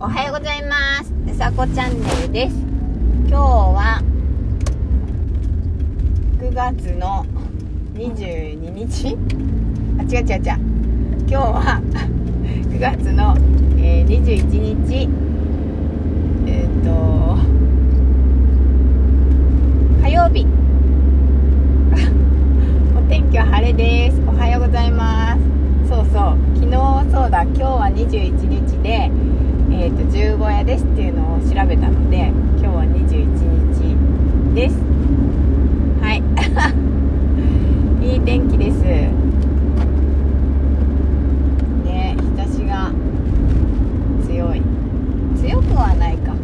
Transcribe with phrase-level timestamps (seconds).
[0.00, 1.12] おはようございます。
[1.36, 2.54] さこチャンネルです。
[3.26, 4.00] 今日は
[6.38, 7.26] 9月の
[7.94, 9.18] 22日？
[9.98, 10.38] あ違う違う違う。
[11.26, 11.82] 今日は
[12.46, 13.36] 9月の、
[13.76, 15.08] えー、21日。
[16.46, 17.36] えっ、と
[20.00, 20.46] 火曜日。
[22.96, 24.20] お天気は晴れです。
[24.28, 25.40] おはようございます。
[25.88, 26.36] そうそう。
[26.54, 26.76] 昨日
[27.10, 27.42] そうだ。
[27.42, 29.10] 今日は21日で
[29.80, 34.76] えーと、十五夜ですっていうのを調べたので今日は21日です。
[36.02, 36.22] はい。
[38.04, 38.82] いい天気です。
[41.84, 42.90] ね日差しが
[44.26, 44.60] 強い。
[45.36, 46.34] 強くはないか。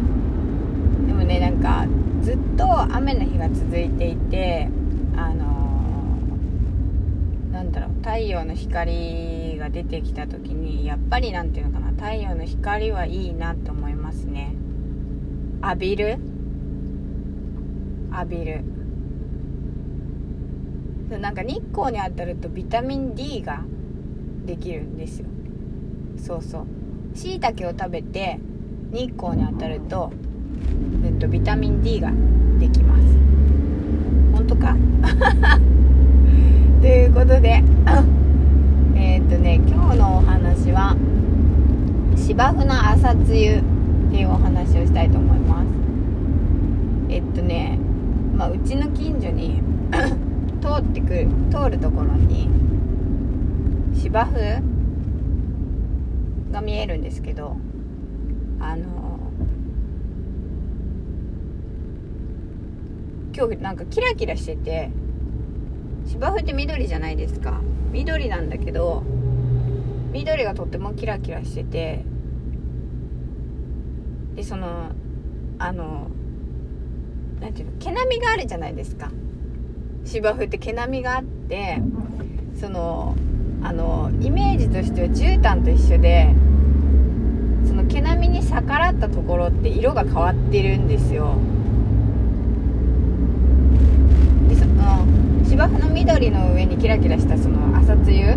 [1.05, 1.85] でもねなんか
[2.21, 4.69] ずっと雨の日が続いていて
[5.17, 14.53] あのー、なんだろう太陽の光が出てきた時にやっぱり何て言うのかな太陽の光はいいなと思いますね。
[15.63, 16.17] 浴びる？
[18.11, 18.63] 浴びる。
[21.19, 23.63] なんか日光に当たるとビタミン D が
[24.45, 25.27] できるんですよ。
[26.17, 26.65] そうそ
[27.13, 27.17] う。
[27.17, 28.39] しいたけを食べて
[28.91, 30.11] 日光に当たると、
[31.05, 32.11] えっと、ビタミン D が
[32.59, 33.01] できます。
[34.33, 34.75] 本当か
[36.81, 37.63] ということで
[38.95, 40.95] えっとね今日のお話は
[42.25, 43.63] 芝生の朝露っ
[44.09, 45.67] ていうお話をしたいと思います。
[47.07, 47.77] えっとね、
[48.35, 49.61] まあ、うちの近所に
[50.59, 52.49] 通ってくる通るところに
[53.93, 54.63] 芝生
[56.51, 57.57] が見えるんですけど
[58.59, 59.19] あの
[63.37, 64.89] 今日なんかキラキラしてて
[66.07, 67.61] 芝生って緑じゃないですか。
[67.91, 69.03] 緑なんだけど
[70.11, 72.14] 緑がとってもキラキラしてて
[74.35, 74.91] でその
[75.59, 76.07] あの
[77.39, 79.11] 何ていうの毛並みがあるじゃないですか。
[80.05, 81.81] 芝生って毛並みがあって
[82.59, 83.15] その
[83.63, 86.29] あのイメージとしては絨毯と一緒で
[87.65, 91.37] その毛並みに逆らったところって色が変わってるんですよ。
[94.49, 95.05] でその
[95.43, 98.35] 芝生の緑の上にキラキラしたその朝露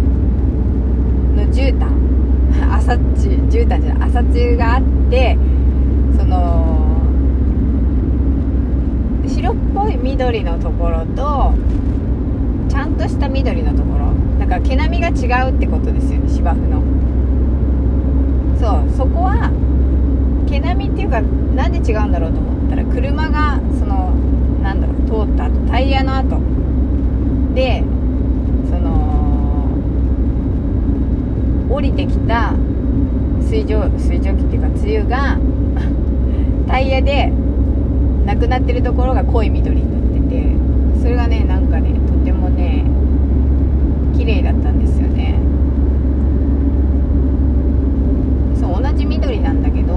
[1.37, 2.09] の絨毯。
[2.73, 5.37] 朝露絨毯じゃない朝露があって
[6.19, 6.99] その
[9.49, 11.55] 白っぽい緑のところと
[12.69, 14.13] ちゃんとした緑のところ。
[14.39, 16.83] だから毛並みが違うってことですよね芝生の。
[18.59, 19.51] そうそこは
[20.47, 24.11] 毛並みっていうかなんで違うんだろうと思ったら車がその
[24.63, 26.39] なんだろう通った後タイヤの跡
[27.55, 27.83] で
[28.69, 29.71] その
[31.71, 32.53] 降りてきた
[33.41, 35.39] 水蒸水蒸気っていうか梅雨が
[36.69, 37.33] タイヤで
[38.29, 42.85] なくなってるところが濃い緑になっててそれがねなんかねとてもね
[44.15, 45.41] 綺麗だったんですよね。
[48.61, 49.95] そう同じ緑なんだけど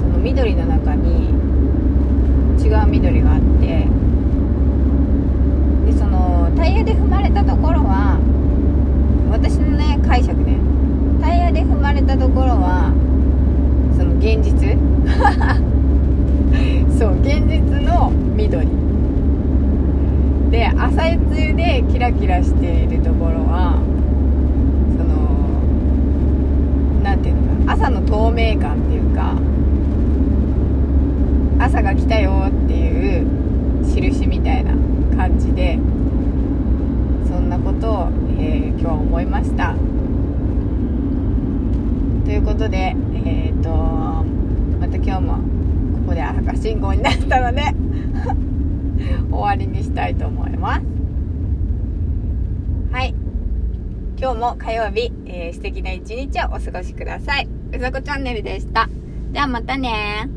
[0.00, 1.28] その緑の中に
[2.60, 3.86] 違う緑があって
[5.86, 8.18] でそのタイヤで踏まれたところは
[9.30, 10.58] 私のね解釈ね。
[11.20, 12.92] タイヤで踏まれたところは
[13.96, 14.76] その現実。
[16.98, 18.66] そう現実の緑。
[20.50, 23.78] で朝露でキラキラしているところは
[24.96, 25.14] その
[27.04, 29.36] 何ていうのか朝の透明感っていうか
[31.64, 33.26] 朝が来たよっていう
[33.84, 34.72] 印みたいな
[35.16, 35.78] 感じで
[37.28, 38.08] そんなことを、
[38.40, 39.76] えー、今日は思いました。
[42.24, 43.70] ということでえっ、ー、と
[44.80, 45.49] また今日も
[46.40, 47.62] 赤信号になったので
[49.30, 50.86] 終わりにしたいと思います。
[52.92, 53.14] はい。
[54.18, 57.48] 今日も火曜日、えー、素敵な一日をお過ごしください。
[57.72, 58.88] うさこチャンネルでした。
[59.32, 60.28] ではまたね。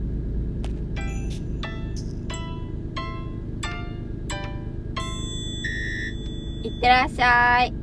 [6.64, 7.83] いってらっしゃい。